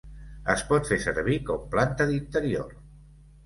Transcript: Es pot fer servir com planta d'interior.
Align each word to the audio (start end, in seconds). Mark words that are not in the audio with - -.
Es 0.53 0.63
pot 0.71 0.89
fer 0.93 0.97
servir 1.03 1.37
com 1.51 1.69
planta 1.77 2.11
d'interior. 2.13 2.77